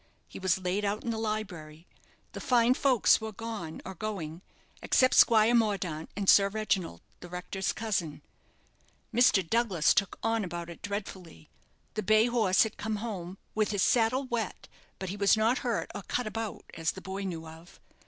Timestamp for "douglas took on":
9.47-10.43